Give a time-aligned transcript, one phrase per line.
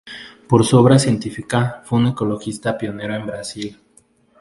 [0.49, 3.77] Por su obra científica, fue un ecologista pionero en Brasil.